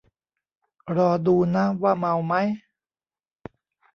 [0.95, 2.47] รอดูนะว่าเมามั้ย